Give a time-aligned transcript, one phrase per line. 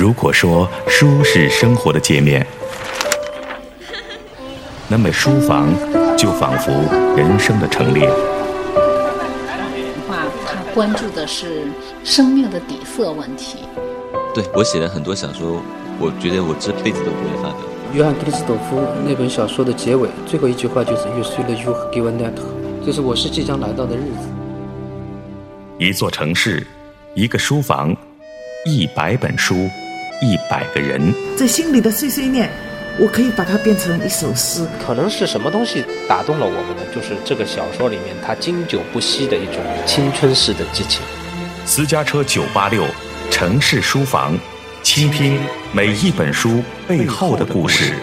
[0.00, 2.46] 如果说书是生活的界面，
[4.88, 5.68] 那么书房
[6.16, 6.72] 就仿佛
[7.14, 8.08] 人生的陈列。
[10.08, 11.64] 画他关注的是
[12.02, 13.58] 生命的底色问题。
[14.34, 15.60] 对我写了很多小说，
[15.98, 17.58] 我觉得我这辈子都不会发表。
[17.92, 24.30] 约翰克里斯朵夫那本小说的结尾最后一句话就是“You should you give that”，”，就是我是即将来到的日子。
[25.76, 26.66] 一座城市，
[27.14, 27.94] 一个书房，
[28.64, 29.68] 一百本书，
[30.20, 31.12] 一百个人。
[31.36, 32.50] 这心里的碎碎念，
[32.98, 34.66] 我可以把它变成一首诗。
[34.84, 36.82] 可能是什么东西打动了我们呢？
[36.94, 39.56] 就是这个小说里面它经久不息的一种
[39.86, 41.02] 青春式的激情。
[41.64, 42.84] 私家车九八六，
[43.30, 44.36] 城市书房，
[44.82, 45.40] 倾听
[45.72, 47.94] 每一本书背后的故事。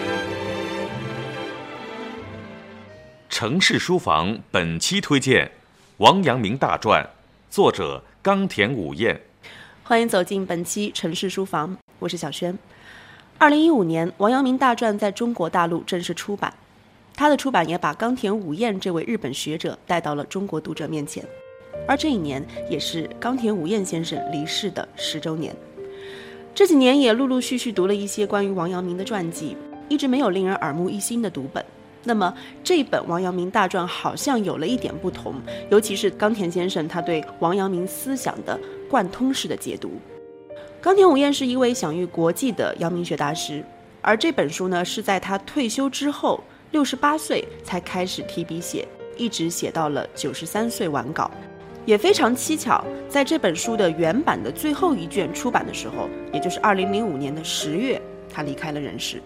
[3.28, 5.52] 城市书房本期推荐
[5.98, 7.08] 王阳明大传。
[7.50, 9.20] 作者冈田武彦，
[9.82, 12.56] 欢迎走进本期城市书房，我是小轩。
[13.38, 16.52] 二零一五年，王阳明大传在中国大陆正式出版，
[17.14, 21.24] 他的出版也把冈田武彦这位日本学者带到了中国读者面前。
[21.86, 25.54] 而这一年也是冈田武彦先生离世的十周年。
[26.54, 29.56] 这几年也陆陆续续读了一些关于王阳明的传记，
[29.88, 31.64] 一直没有令人耳目一新的读本。
[32.04, 35.34] 那么这本王阳明大传好像有了一点不同，
[35.70, 38.58] 尤其是冈田先生他对王阳明思想的
[38.88, 40.00] 贯通式的解读。
[40.80, 43.64] 冈田武彦是一位享誉国际的阳明学大师，
[44.00, 51.28] 而这本书呢是在他退休之后六十八岁才开始提笔写，一直写到了九十三岁完稿。
[51.84, 58.00] 也非常蹊跷，在这本书的原版的最后一卷出版的时候，也就是二零零五年的十月，
[58.32, 59.20] 他离开了人世。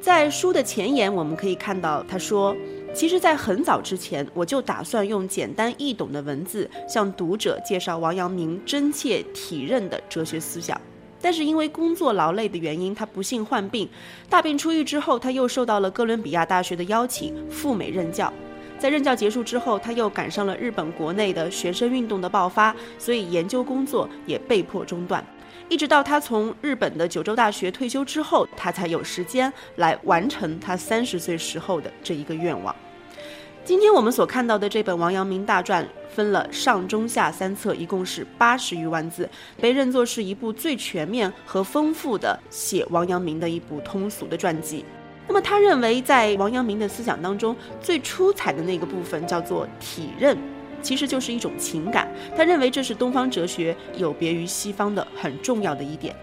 [0.00, 2.56] 在书的前言，我们可以看到，他说
[2.94, 10.78] ：“其实，在很早之前，我就打算用简单易懂的文字向读者介绍王阳明真切体认的哲学思想。
[11.20, 13.88] 但是因为工作劳累的原因，他不幸患病。
[14.28, 18.30] 大病初愈之后，他又受到了哥伦比亚大学的邀请赴美任教。
[18.78, 25.24] 在任教结束之后，他又赶上了日本国内的学生运动的爆发，所以研究工作也被迫中断。”
[25.68, 32.74] 一直到他从日本的九州大学退休之后，他才有时间来完成他三十岁时候的这一个愿望。
[33.64, 39.28] 今天我们所看到的这本王阳明大传，分了上中下三册，一共是八十余万字，
[39.60, 44.84] 被认作是一部最全面和丰富的写王阳明的一部通俗的传记。
[45.28, 50.36] 那么他认为，在王阳明的思想当中，最出彩的那个部分叫做体认。
[50.82, 56.16] 其实就是一种情感，他认为这是东方哲学有别于西方的很重要的一点。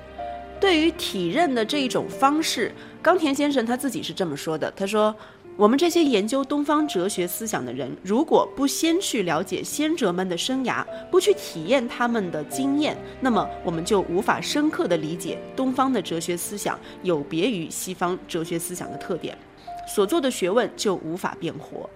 [0.59, 2.69] 对于体认的这一种方式，
[3.01, 5.15] 冈田先生他自己是这么说的：“他说，
[5.59, 19.37] 我们这些研究东方哲学思想的人，如果不先去了解先哲们的生涯，不去体验他们的经验，那么我们就无法深刻地理解东方的哲学思想有别于西方哲学思想的特点，
[19.85, 21.89] 所做的学问就无法变活。”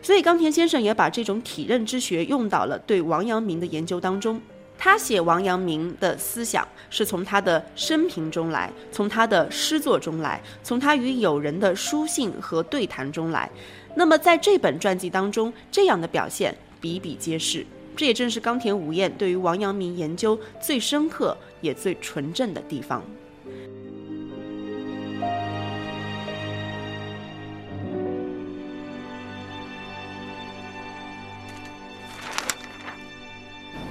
[0.00, 4.40] 所以，冈田先生也把这种体认之学用到了对王阳明的研究当中。
[4.78, 13.50] 他写王阳明的思想是从他的生平中来，从他的诗作中来，从他与友人的书信和对谈中来。
[13.96, 17.66] 那么，在这本传记当中，这样的表现比比皆是。
[17.96, 23.02] 这也正是冈田武彦对于王阳明研究最深刻也最纯正的地方。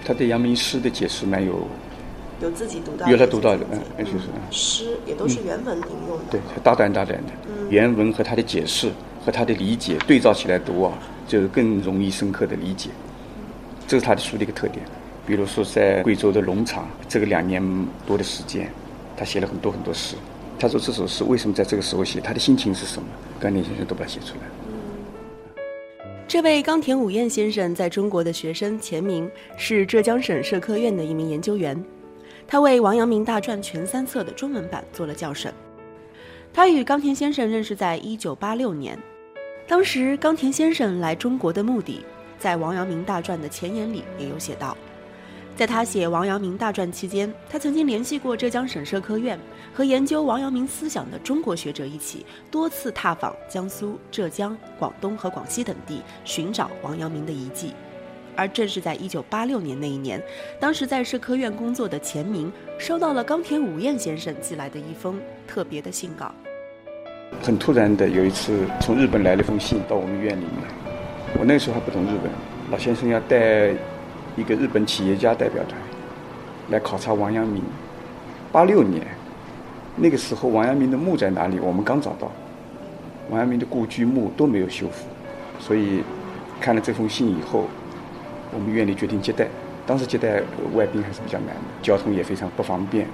[0.07, 1.67] 他对阳明诗的解释蛮有，
[2.39, 3.65] 有自己独到，有他独到的，
[3.97, 4.19] 嗯，就是
[4.49, 7.33] 诗也都是原文引用的，对，大段大段的，
[7.69, 8.89] 原文和他的解释
[9.25, 10.97] 和他的理解对照起来读啊，
[11.27, 12.89] 就是更容易深刻的理解，
[13.85, 14.85] 这是他的书的一个特点。
[15.25, 17.61] 比如说在贵州的农场，这个两年
[18.05, 18.71] 多的时间，
[19.17, 20.15] 他写了很多很多诗。
[20.57, 23.09] 他说这首诗为什么在这个时候写，他的心情是什么，
[23.41, 24.41] 甘田先生都把它写出来。
[26.27, 31.81] 这位冈田武彦先生在中国的学生钱名是浙江省社科院的一名研究员，
[32.45, 35.53] 他为《王阳明大传》全三册的中文版做了校审。
[36.53, 38.99] 他与冈田先生认识在一九八六年，
[39.69, 42.01] 当时冈田先生来中国的目的，
[42.37, 44.77] 在《王阳明大传》的前言里也有写到。
[45.57, 49.39] 在他写《王阳明大传》期间，他曾经联系过浙江省社科院，
[49.73, 57.73] 和研究王阳明思想的中国学者一起多次踏访江苏、浙江、广东和广西等地，寻找王阳明的遗迹。
[58.35, 60.21] 而正是在1986年那一年，
[60.59, 66.31] 当时在社科院工作的钱明收到了冈田武彦先生寄来的一封特别的信稿。
[67.41, 70.51] 很突然的，有一次从日本来了一封信到我们院里面，
[71.39, 72.31] 我那时候还不懂日本，
[72.69, 73.73] 老先生要带。
[74.37, 75.77] 一个日本企业家代表团
[76.69, 77.61] 来考察王阳明。
[78.51, 79.05] 八六年，
[79.95, 81.59] 那个时候王阳明的墓在哪里？
[81.59, 82.31] 我们刚找到，
[83.29, 85.05] 王阳明的故居墓都没有修复，
[85.59, 86.03] 所以
[86.61, 87.65] 看了这封信以后，
[88.53, 89.47] 我们院里决定接待。
[89.85, 90.41] 当时接待
[90.73, 93.07] 外宾还是比较难的，交通也非常不方便，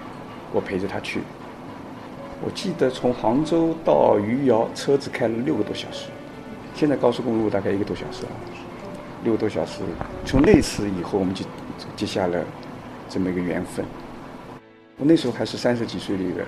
[0.51, 1.21] 我陪着他去。
[2.43, 6.09] 我记得从杭州到余姚，车子开了六个多小时，
[6.75, 8.33] 现在高速公路大概一个多小时啊，
[9.23, 9.81] 六个多小时。
[10.25, 11.45] 从那次以后，我们就
[11.95, 12.39] 结下了
[13.09, 13.85] 这么一个缘分。
[14.97, 16.43] 我那时候还是三十几岁的一个，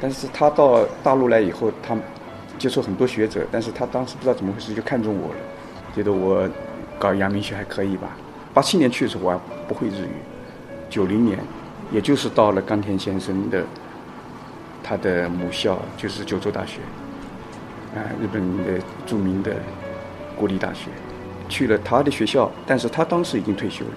[0.00, 1.96] 但是他到大陆来以后，他
[2.58, 5.40] 接触很多学者，但是他当时不知道怎么回事就看中我了，
[5.94, 6.48] 觉得我
[6.98, 8.16] 搞阳明学还可以吧。
[8.52, 9.38] 八七年去的时候我还
[9.68, 10.16] 不会日语，
[10.88, 11.38] 九零年，
[11.90, 13.64] 也就是到了冈田先生的
[14.82, 16.80] 他的母校，就是九州大学，
[17.94, 19.56] 啊，日本的著名的
[20.36, 20.90] 国立大学，
[21.48, 23.92] 去了他的学校，但是他当时已经退休了。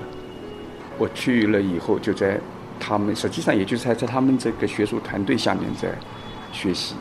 [0.98, 2.40] 我去了以后，就在
[2.80, 5.90] 他们实际上也就是在在他们这个学术团队下面在
[6.52, 6.96] 学习。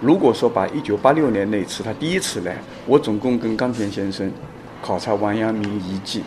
[0.00, 4.30] 如果说把一九八六年那次他第一次来，我总共跟冈田先生
[4.80, 6.22] 考察王阳明遗迹。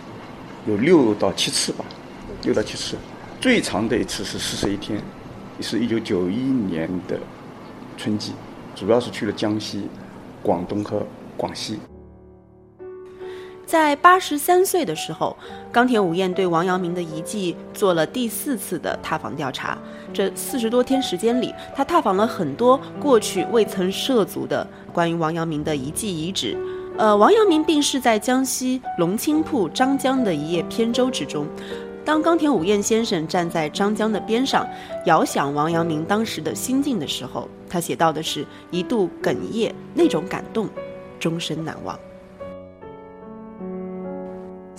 [0.67, 1.83] 有六到七次吧，
[2.43, 2.95] 六到七次，
[3.39, 5.01] 最长的一次是四十一天，
[5.59, 7.19] 是一九九一年的
[7.97, 8.33] 春季，
[8.75, 9.87] 主要是去了江西、
[10.43, 11.01] 广东和
[11.35, 11.79] 广西。
[13.71, 15.33] 在八十三岁的时候，
[15.71, 19.77] 冈田武彦对王阳明的遗迹做了第四次的踏访调查。
[20.13, 26.57] 这四十多天时间里，他踏访了很多过去未曾涉足的关于王阳明的遗迹遗址。
[26.97, 31.47] 呃，王阳明病逝在江西龙清铺张江的一叶扁舟之中。
[32.03, 34.67] 当冈田武彦先生站在张江的边上，
[35.05, 40.67] 遥想王阳明当时的心境的时候，他写到的是一度哽咽，那种感动，
[41.17, 41.97] 终身难忘。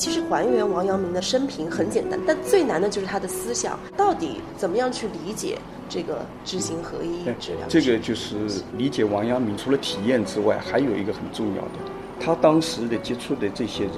[0.02, 5.56] 其实还原王阳明的生平很简单，但最难的就是他的思想，到底怎么样去理解
[5.88, 7.68] 这个知行合一、质量？
[7.68, 8.34] 这个就是
[8.76, 11.70] 理解王阳明，除了体验之外，还有一个很重要的。
[12.18, 13.92] 他当时的接触的这些人，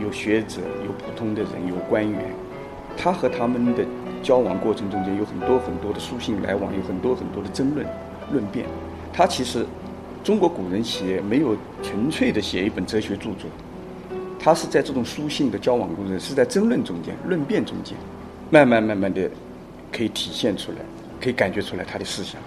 [0.00, 2.20] 有学者，有普通的人，有官员，
[2.96, 3.84] 他和他们的
[4.22, 7.84] 交往过程中间有很多很多的书信来往，有很多很多的争论、
[8.30, 8.64] 论辩。
[9.12, 9.66] 他其实，
[10.22, 13.50] 中国古人写没有纯粹的写一本哲学著作，
[14.44, 17.96] 他是在这种书信的交往过程，是在争论中间、论辩中间，
[18.50, 19.30] 慢慢慢慢的
[19.92, 20.78] 可以体现出来，
[21.20, 22.40] 可以感觉出来他的思想。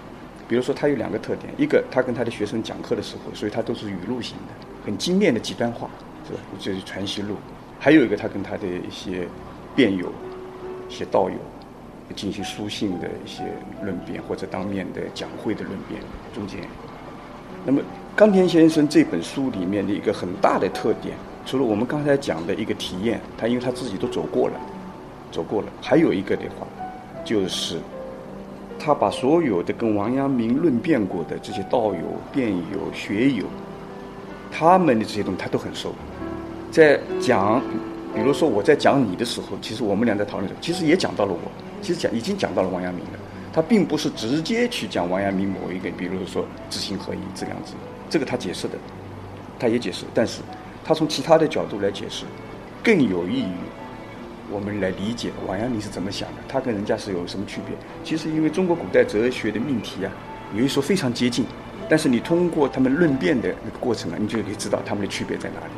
[0.45, 4.53] 比如说，他有两个特点：一个，他跟他的学生讲课的时候，所以他都是语录型的。
[4.85, 5.89] 很精炼的几段话，
[6.27, 6.39] 是吧？
[6.59, 7.37] 这是传习录。
[7.79, 9.25] 还有一个，他跟他的一些
[9.73, 10.11] 辩友、
[10.89, 11.35] 一些道友
[12.13, 13.41] 进行书信的一些
[13.81, 16.01] 论辩，或者当面的讲会的论辩
[16.33, 16.59] 中间。
[17.65, 17.81] 那么，
[18.15, 21.15] 冈田先生这本书里面的一个很大的特点，
[21.45, 24.59] 除了我们刚才讲的一个体验，他因为他自己都走过了，
[25.31, 25.67] 走过了。
[25.81, 26.65] 还有一个的话，
[27.23, 27.77] 就是
[28.79, 32.01] 他把所有的跟王阳明论辩过的这些道友、
[32.33, 33.45] 辩友、学友。
[34.51, 35.93] 他们的这些东西他都很熟，
[36.71, 37.61] 在讲，
[38.13, 41.51] 比如说我在讲你的时候，其实我们俩在讨论的，其实也讲到了我，
[41.81, 43.19] 其实讲已经讲到了王阳明了。
[43.51, 47.73] 他并不是直接去讲王阳明某一个，比如说知行合一这样子，
[48.09, 48.75] 这个他解释的，
[49.59, 50.41] 他也解释，但是
[50.85, 52.25] 他从其他的角度来解释，
[52.83, 53.55] 更有益于
[54.51, 57.75] 我们来理解王阳明是怎么想的，他跟人家是有什么区别。
[58.03, 60.11] 其实因为中国古代哲学的命题啊，
[60.53, 61.43] 有一说非常接近。
[61.89, 65.73] 但是你通过他们论辩的那个过程啊，你就可以知道他们的区别在哪里。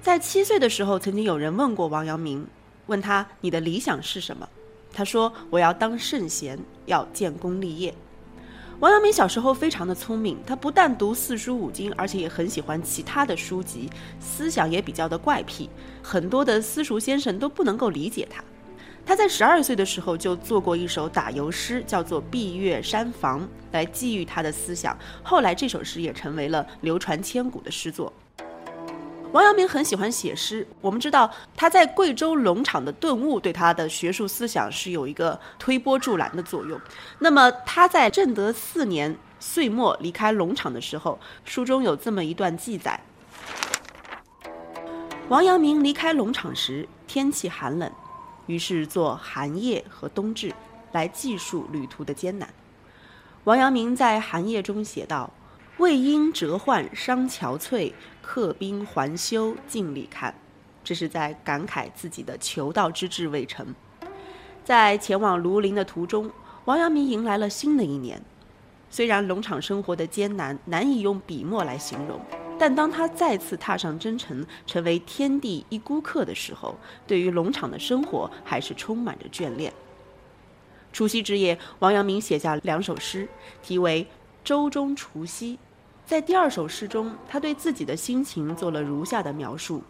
[0.00, 2.46] 在七岁的时候，曾经有人问过王阳明，
[2.86, 4.48] 问他你的理想是什么？
[4.92, 7.94] 他说：“我要当圣贤，要建功立业。”
[8.80, 15.68] 王阳明小时候非常的聪明，他不但读四书五经，而且也很喜欢其他的书籍，思想也比较的怪癖，
[16.02, 18.42] 很多的私塾先生都不能够理解他。
[19.04, 23.40] 他在十二岁的时候就做过一首打油诗，叫做《闭月山房》，
[23.72, 24.96] 来寄予他的思想。
[25.22, 28.12] 后来这首诗也成为了流传千古的诗作。
[29.32, 36.80] 王阳明很喜欢写诗，我们知道他在贵州龙场的顿悟对他的学术思想是有一个推波助澜的作用。
[37.20, 43.00] 那么他在正德四年岁末离开龙场的时候，书中有这么一段记载：
[45.28, 47.88] 王阳明离开龙场时，天气寒冷，
[48.46, 50.52] 于是做寒夜和冬至
[50.90, 52.52] 来记述旅途的艰难。
[53.44, 55.30] 王阳明在寒夜中写道
[55.78, 57.92] ：“未因折患伤憔悴。”
[58.32, 60.32] 客兵还休，尽力看，
[60.84, 63.74] 这是在感慨自己的求道之志未成。
[64.64, 66.30] 在前往庐陵的途中，
[66.64, 68.22] 王阳明迎来了新的一年。
[68.88, 72.20] 虽然农场生活的艰难难以用笔墨来形容，
[72.56, 79.72] 但当他再次踏上征程，成为天地一孤客的时候，对于农场的生活还是充满着眷恋。
[80.92, 83.26] 除夕之夜，王阳明写下两首诗，
[83.60, 84.04] 题为
[84.44, 85.54] 《舟中除夕》。
[86.10, 89.80] 在第二首诗中，他对自己的心情做了如下的描述：“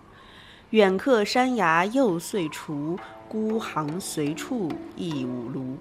[0.68, 5.76] 远客山崖又岁除，孤行随处亦无庐。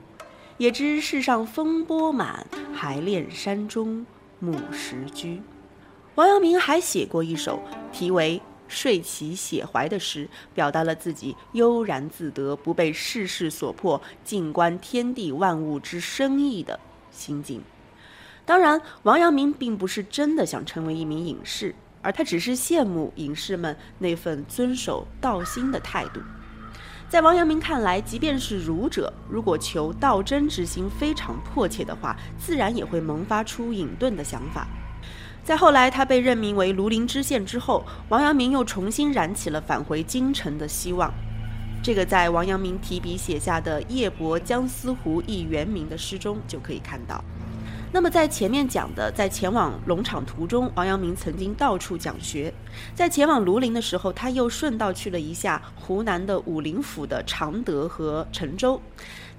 [0.57, 4.05] 也知世上风波满，还恋山中
[4.39, 5.41] 木石居。”
[6.15, 16.79] 王阳明还写过一首题为《睡起写怀》的诗，表达了自己悠然自得、不被世事所迫、静观天地万物之深意的
[17.11, 17.61] 心境。
[18.49, 26.19] 当然，王阳明并不是真的想成为一名隐士，而他只是羡慕隐士们那份遵守道心的态度。
[27.07, 34.67] 在王阳明看来，即便是儒者，如果求道真之心非常迫切的话，自然也会萌发出隐遁的想法。
[35.43, 41.13] 在后来，他被任命为庐陵知县之后，王阳明又重新燃起了返回京城的希望。
[41.83, 47.23] 这个在王阳明提笔写下的《夜泊江思湖忆元明》的诗中就可以看到。
[47.91, 52.53] 那么在前面讲的，在前往农场途中，王阳明曾经到处讲学。
[52.93, 58.79] 在前往庐陵的时候，他又顺道去了一下湖南的武陵府的常德和陈州。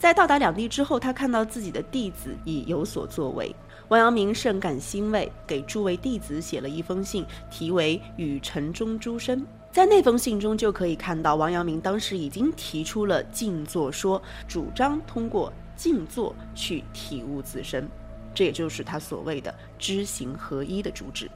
[0.01, 3.55] 在到达两地之后，他看到自己的弟子已有所作为。
[3.87, 9.41] 王阳明甚感欣慰，给诸位弟子写了一封信，题为《与城中诸生》。
[9.71, 17.89] 在那封信中，就可以看到王阳明当时已经提出了静坐说，主张通过静坐去体悟自身，
[18.35, 21.31] 这也就是他所谓的知行合一的主旨。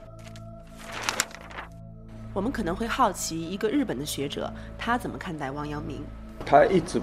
[2.33, 6.03] 我们可能会好奇，一个日本的学者，他怎么看待王阳明？
[6.45, 7.01] 他一直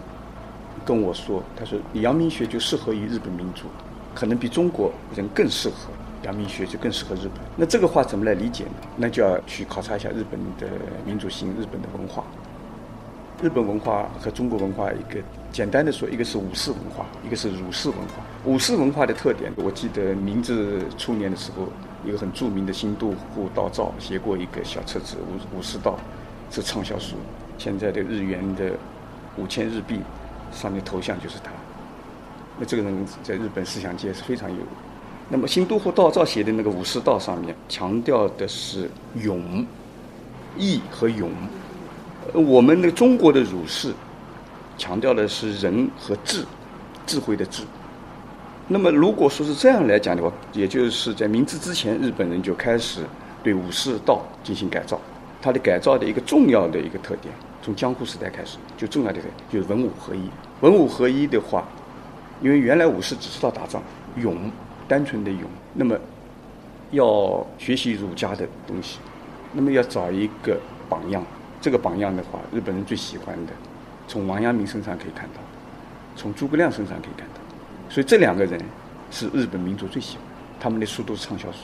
[0.85, 3.65] 跟我说，他说阳明学就适合于日本民族。
[4.13, 5.89] 可能比中国人更适合
[6.23, 7.41] 阳明学，就更适合日本。
[7.55, 8.71] 那这个话怎么来理解呢？
[8.97, 10.67] 那就要去考察一下日本的
[11.05, 12.25] 民族性、日本的文化。
[13.41, 15.19] 日本文化和中国文化，一个
[15.51, 18.23] 简单的说，一个是武士文化，一个是儒士文化。
[18.45, 21.67] 武士文化的特点，我记得明治初年的时候，
[22.05, 25.15] 一个很著名的新都户道造写过一个小册子
[25.55, 25.97] 《武武士道》，
[26.55, 27.15] 是畅销书。
[27.57, 28.73] 现在的日元的
[29.37, 30.01] 五千日币
[30.51, 31.49] 上面头像就是他。
[32.59, 34.57] 那这个人在日本思想界是非常有。
[35.29, 39.65] 那么新都户道造写的那个武士道上面强调的是勇、
[40.59, 41.31] 义和勇。
[42.33, 43.93] 我们的中国的儒士
[44.77, 46.45] 强调的是仁和智，
[47.05, 47.63] 智慧的智。
[48.67, 53.01] 那么如果说是这样来讲的话，也就是在明治之前，日本人就开始
[53.43, 54.99] 对武士道进行改造。
[55.41, 59.19] 它的改造的一个重要的一个特点，从江户时代开始就重要的
[59.51, 60.29] 就是文武合一。
[60.61, 61.67] 文武合一的话。
[62.43, 63.79] 因为原来武士只知道打仗，
[64.15, 64.35] 勇，
[64.87, 65.41] 单纯的勇。
[65.75, 65.95] 那么，
[66.89, 68.97] 要学习儒家的东西，
[69.53, 70.59] 那么要找一个
[70.89, 71.23] 榜样。
[71.61, 73.53] 这个榜样的话，日本人最喜欢的，
[74.07, 75.39] 从王阳明身上可以看到，
[76.15, 77.35] 从诸葛亮身上可以看到。
[77.87, 78.59] 所以这两个人
[79.11, 80.25] 是日本民族最喜欢，
[80.59, 81.59] 他们的书都是畅销书。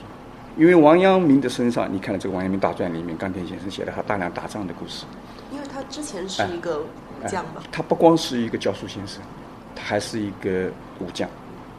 [0.56, 5.06] 因为王阳明的身上，你看这个《王阳明大传》里面，冈田先生写了他大量打仗的故事。
[5.52, 7.64] 因为他之前是一个武将嘛。
[7.72, 9.22] 他不光是一个教书先生。
[9.80, 11.30] 他还是一个武将，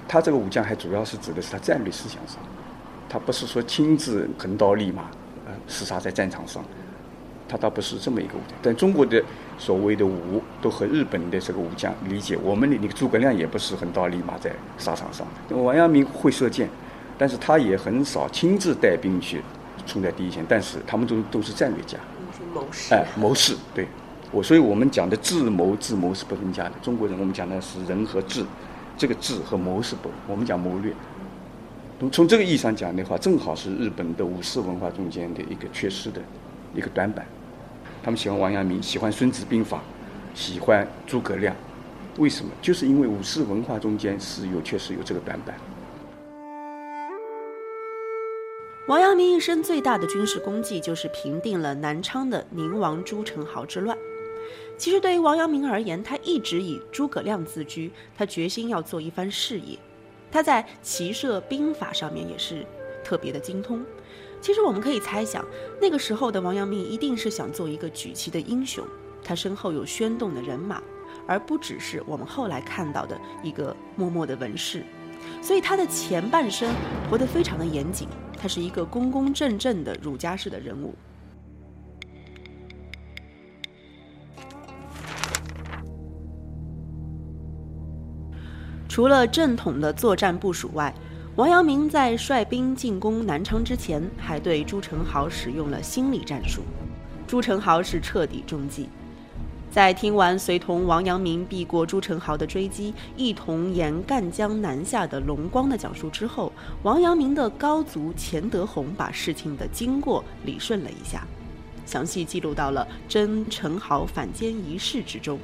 [0.07, 2.39] 他这个武将还主要是指的是他战略思想上，
[3.09, 5.03] 他不是说亲自横刀立马，
[5.47, 6.65] 呃，厮杀在战场上，
[7.49, 8.59] 他倒不是这么一个武将。
[8.62, 9.23] 但中国的
[9.57, 12.37] 所谓的武，都和日本的这个武将理解。
[12.43, 16.69] 我们的那个诸葛亮也不是横刀立马在沙场上，王阳明会射箭，
[17.17, 19.40] 但是他也很少亲自带兵去
[19.87, 20.45] 冲在第一线。
[20.49, 21.99] 但是他们都都是战略家，
[22.55, 23.87] 谋士，哎，谋士，对。
[24.31, 26.73] 我所以，我们讲的智谋，智谋是不分家的。
[26.83, 28.45] 中国人，我们讲的是仁和智，
[28.95, 30.93] 这个智和谋是不，我们讲谋略。
[31.99, 36.21] 从从这个意义上讲的话，正好是日本的武士文化中间的一个缺失的
[36.75, 37.25] 一个短板。
[38.09, 39.77] 他们喜欢王阳明，喜欢《孙子兵法》，
[40.35, 41.55] 喜欢诸葛亮，
[42.17, 42.50] 为什么？
[42.62, 45.55] 就是因为武士文化中间是有确实有这个短板。
[48.87, 53.95] 王阳明一生最大的军事功绩，就是平定了南昌的宁王朱宸濠之乱。
[54.79, 59.79] 其实对于王阳明而言，他一直以诸葛亮自居，他决心要做一番事业。
[60.33, 62.65] 他在骑射兵法上面也是
[63.05, 63.85] 特别的精通。
[64.40, 65.45] 其实我们可以猜想，
[65.80, 68.85] 那个时候的王阳明一定是想做一个举旗的英雄，
[69.23, 70.83] 他身后有宣动的人马，
[71.26, 74.85] 而不只是我们后来看到的一个默默的文士。
[75.42, 76.73] 所以他的前半生
[77.11, 78.09] 活得非常的严谨。
[78.40, 80.95] 他是一个公公正正的儒家式的人物。
[88.88, 90.95] 除了正统的作战部署外，
[91.38, 96.62] 王阳明在率兵进攻南昌之前，还对朱宸濠使用了心理战术。
[97.28, 98.88] 朱宸濠是彻底中计。
[99.71, 106.52] 在听完随同王阳明避过朱宸濠的追击，一同沿赣江南下的龙光的讲述之后，
[106.83, 111.25] 王阳明的高足钱德洪把事情的经过理顺了一下，
[111.87, 115.38] 详细记录到了真宸濠反间一事之中。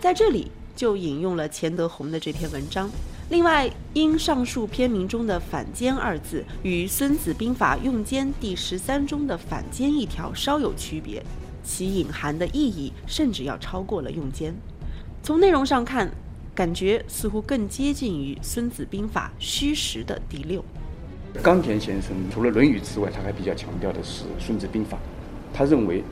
[0.00, 2.88] 在这里就引用了钱德洪的这篇文章。
[3.30, 11.24] 另外，因上述篇名中的“反间”二字与《孙子兵法·用间》第十三中的“反间”一条稍有区别，
[11.62, 14.52] 其隐含的意义甚至要超过了《用间》。
[15.22, 16.10] 从内容上看，
[16.54, 20.62] 感觉似乎更接近于《孙子兵法·虚实》的第六。
[21.42, 24.98] 冈田先生除了《论语》之外，他还比较强调的是《孙子兵法》，
[25.52, 26.04] 他认为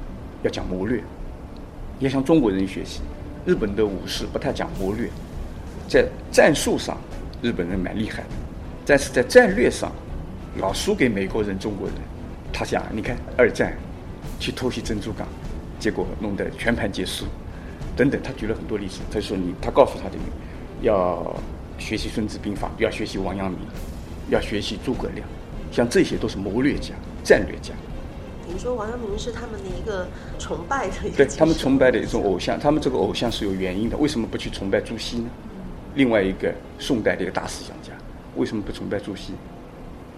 [0.43, 1.05] 要讲谋略，
[2.01, 3.03] 要向中国人学习。
[3.45, 5.11] 日本的武士不太讲谋略。
[5.93, 6.97] 在战术上，
[7.43, 8.29] 日本人蛮厉害的，
[8.87, 9.93] 但是在战略上，
[10.57, 11.95] 老输给美国人、中国人。
[12.51, 13.75] 他想，你看二战
[14.41, 15.29] 去偷袭珍珠港，
[15.79, 17.27] 结果弄得全盘皆输，
[17.95, 18.19] 等等。
[18.23, 19.01] 他举了很多例子。
[19.13, 20.17] 他说你，他告诉他的，
[20.81, 21.37] 要
[21.77, 23.59] 学习《孙子兵法》，要学习王阳明，
[24.31, 25.29] 要学习诸葛亮，
[25.71, 27.75] 像这些都是谋略家、战略家。
[28.51, 30.09] 你说王阳明是他们的一个
[30.39, 31.11] 崇拜的？
[31.19, 33.97] 对他们崇拜的一种偶像，他们这个偶像是有原因的。
[33.99, 35.29] 为什么不去崇拜朱熹呢？
[35.95, 37.93] 另外一个宋代的一个大思想家，
[38.37, 39.33] 为什么不崇拜朱熹？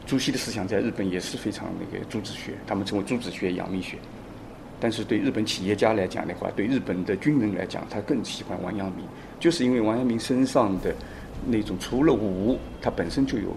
[0.06, 3.96] 朱熹的思想在日本也是非常那个朱子学，他们称为朱子学、阳明学。
[4.78, 9.06] 但是对日本企业家来讲的话，对日本的军人来讲，他更喜欢王阳明，
[9.40, 10.94] 就是因为王阳明身上的
[11.46, 13.56] 那种除了武，他本身就有，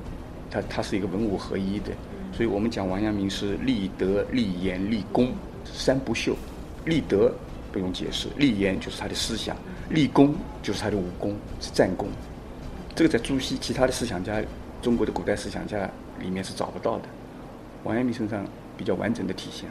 [0.49, 1.91] 他他是一个文武合一的。
[2.31, 5.33] 所以我们讲王阳明是立德、立言、立功
[5.65, 6.33] 三不朽。
[6.85, 7.33] 立德
[7.71, 9.55] 不用解释，立言就是他的思想。
[9.89, 12.09] 立功就是他的武功，是战功。
[12.95, 14.41] 这个在朱熹其他的思想家，
[14.81, 17.03] 中国的古代思想家里面是找不到的。
[17.83, 18.45] 王阳明身上
[18.75, 19.69] 比较完整的体现。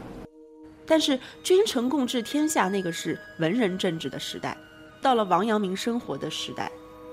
[0.86, 4.56] 但是君臣共治天下那个是文人政治的时代，
[5.02, 6.70] 到了王阳明生活的时代，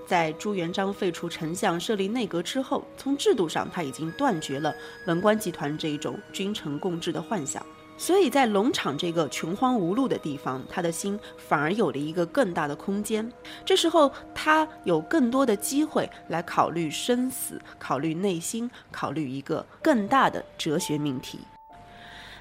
[0.08, 4.74] 在朱元璋废除丞相、设立内阁之后，从制度上他已经断绝了
[5.08, 7.66] 文官集团这一种君臣共治的幻想。
[7.96, 13.32] 所以在龙场这个穷荒无路的地方，他的心反而有了一个更大的空间。
[13.64, 21.40] 这时候，他有更多的机会来考虑生死，考虑内心，考虑一个更大的哲学命题。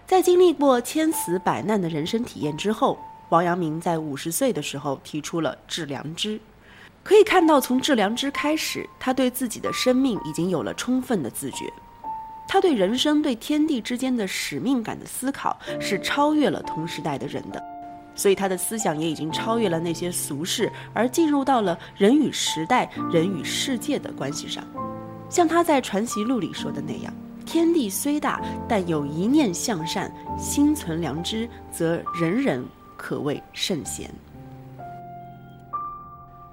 [0.06, 6.40] 在经历过千死百难的人生体验之后，王阳明在五十岁的时候提出了致良知。
[7.04, 11.72] 可以看到，从致良知开始，他对自己的生命已经有了充分的自觉。
[12.52, 17.64] 他对人生、对天地之间的使命感的思考是超越了同时代的人的，
[18.14, 24.62] 所以他的思想也已经超越了那些俗事，而进入到了人与时代、人与世界的关系上。
[25.30, 27.10] 像他在《传习录》里说的那样
[27.46, 28.38] ：“天地虽大，
[28.68, 32.62] 但有一念向善，心存良知，则人人
[32.98, 34.10] 可谓圣贤。”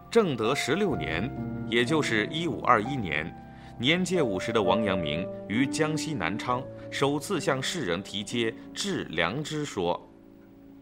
[0.09, 1.29] 正德十六年，
[1.69, 3.29] 也就是一五二一年。
[3.81, 6.61] 年届五十的王阳明于江西南昌
[6.91, 9.97] 首次向世人提接致良知说。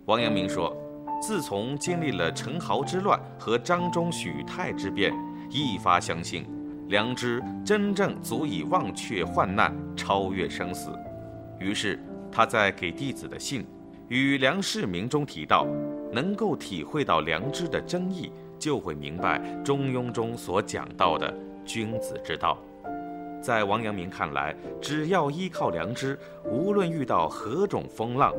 [0.06, 0.76] 王阳明说
[1.22, 5.14] ：“自从经历了陈豪之乱和张忠许泰之变，
[5.52, 6.44] 一发相信，
[6.88, 10.90] 良知真正足以忘却患难，超越生死。”
[11.62, 12.00] 于是
[12.32, 13.62] 他在给弟子的信
[14.08, 15.68] 《与梁世明》中提到
[16.12, 21.32] ：“能够体会到良知的真意，就会明白《中庸》中所讲到的
[21.64, 22.58] 君子之道。”
[23.48, 28.34] 在王阳明看来，只要依靠良知，无论遇到何种风浪，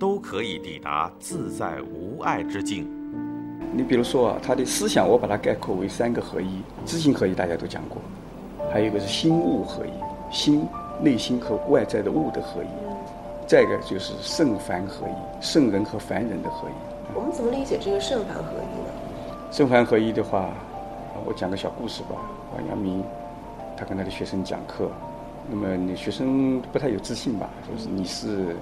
[0.00, 2.88] 都可以抵达自在无碍之境。
[3.74, 7.98] 你比如说啊，他的思想，我把它概括为三个合一：知行合一，大家都讲过；
[8.72, 9.90] 还有一个是心物合一，
[10.34, 10.66] 心
[10.98, 12.66] 内心和外在的物的合一；
[13.46, 17.14] 再一个就是圣凡合一，圣人和凡人的合一。
[17.14, 19.42] 我们怎么理解这个圣凡合一呢？
[19.52, 20.48] 圣凡合一的话，
[21.26, 22.16] 我讲个小故事吧。
[22.56, 23.04] 王阳明。
[23.76, 24.90] 他跟他的学生讲课，
[25.50, 27.50] 那么你学生不太有自信吧？
[27.70, 28.56] 就是你是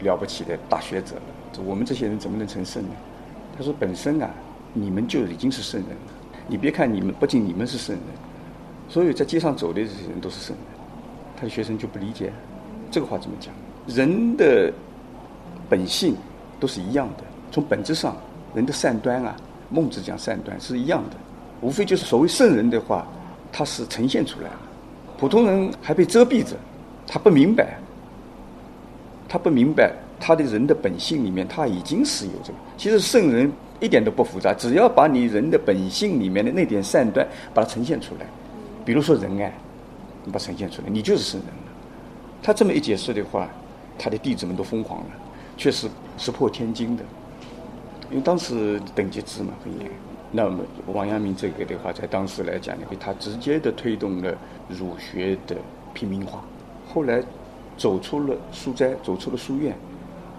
[0.00, 2.90] 了不起的大学者了，我们这些人怎么能成圣呢？
[3.56, 4.30] 他说本身啊，
[4.72, 6.12] 你们就已经是圣人了。
[6.48, 8.04] 你别看你们，不仅你们是圣人，
[8.88, 10.64] 所有在街上走的这些人都是圣人。
[11.36, 12.32] 他的学生就不理解
[12.90, 13.52] 这个话怎么讲？
[13.86, 14.72] 人的
[15.68, 16.16] 本性
[16.58, 18.16] 都是一样的，从本质上，
[18.54, 19.36] 人的善端啊，
[19.70, 21.16] 孟子讲善端是一样的，
[21.60, 23.06] 无非就是所谓圣人的话。
[23.56, 24.60] 他是呈现出来了，
[25.16, 26.56] 普通人还被遮蔽着，
[27.06, 27.78] 他不明白，
[29.28, 32.58] 他不明白他的人的本性里面他已经是有这个。
[32.76, 38.26] 其实圣人一点都不复杂，只要把你人的本性里面的那点善端把它呈现出来，
[38.84, 39.54] 比如说仁爱，
[40.24, 41.72] 你把它呈现出来，你就是圣人了。
[42.42, 43.48] 他这么一解释的话，
[43.96, 45.06] 他的弟子们都疯狂了，
[45.56, 45.88] 确实
[46.18, 47.04] 石破天惊的。
[48.10, 49.88] 因为当时等级制嘛很严，
[50.36, 54.36] 那么王阳明这个的话，在当时来讲呢，他直接的推动了
[54.68, 55.54] 儒学的
[55.92, 56.42] 平民化。
[56.92, 57.22] 后来
[57.76, 59.72] 走出了书斋，走出了书院，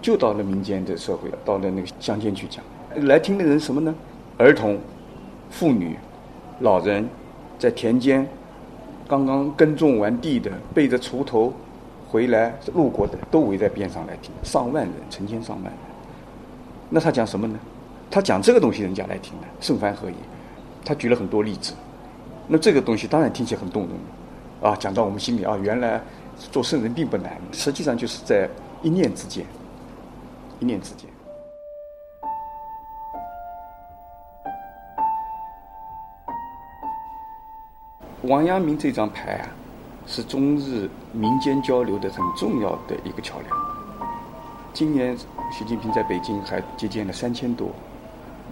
[0.02, 2.62] 就到了民间的社会了，到了那个乡间去讲。
[3.06, 3.94] 来听的人什么呢？
[4.36, 4.78] 儿童、
[5.48, 5.96] 妇女、
[6.60, 7.08] 老人，
[7.58, 8.28] 在田间
[9.08, 11.50] 刚刚耕种完地的，背着锄头
[12.06, 15.72] 回来路过的，都围在边上来听，上万人，成千上万人。
[16.90, 17.58] 那他讲什么呢？
[18.10, 20.14] 他讲这个东西，人家来听的，圣凡合一？
[20.84, 21.74] 他举了很多例子。
[22.48, 23.90] 那这个东西当然听起来很动人，
[24.70, 26.00] 啊，讲到我们心里啊，原来
[26.52, 28.48] 做圣人并不难，实际上就是在
[28.82, 29.44] 一念之间，
[30.60, 31.10] 一念之间。
[38.22, 39.50] 王阳明这张牌啊，
[40.06, 43.56] 是中日民间交流的很重要的一个桥梁。
[44.72, 45.16] 今年
[45.50, 47.70] 习近平在北京还接见了三千多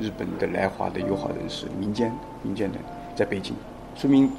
[0.01, 2.79] 日本的来华的友好人士，民间民间的
[3.15, 3.55] 在北京，
[3.95, 4.31] 说明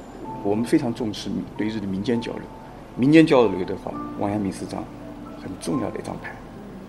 [0.42, 2.42] 我们非常重视对日的民间交流。
[2.96, 4.82] 民间交流的话，王阳明是张
[5.42, 6.32] 很重要的一张牌。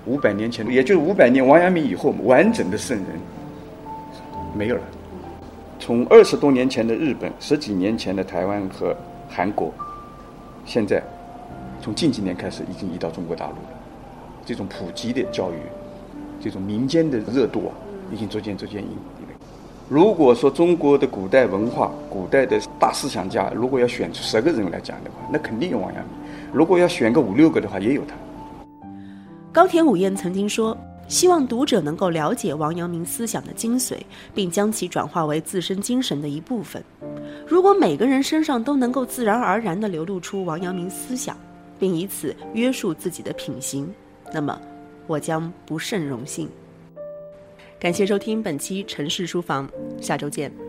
[0.06, 3.08] 五百年前，也就是五百年王阳明以后，完整的圣人
[4.56, 4.82] 没有了。
[5.80, 8.96] 从二十多年前的日本，十几年前的台湾和
[9.30, 9.74] 韩国，
[10.66, 11.02] 现在
[11.82, 13.70] 从近几年开始已经移到中国大陆了。
[14.46, 15.58] 这种普及的教育，
[16.40, 17.72] 这种民间的热度啊，
[18.12, 18.90] 已经逐渐逐渐引。
[19.90, 26.14] 如果说中国的古代文化、古代的大思想家，如果要选出十个人来讲的话，那肯定有王阳明；
[26.52, 28.16] 如果要选个五六个的话，也有他。
[29.52, 30.78] 高田武彦曾经说。
[31.10, 33.96] 希望读者能够了解王阳明思想的精髓，
[34.36, 36.84] 并将其转化为自身精神的一部分。
[37.48, 41.38] 如果每个人身上都能够自然而然地流露出王阳明思想，
[41.80, 43.90] 并以此约束自己的品行，
[44.34, 44.60] 那么
[45.08, 46.50] 我将不胜荣幸。
[47.80, 49.70] 感谢收听本期城市书房，
[50.02, 50.67] 下周见。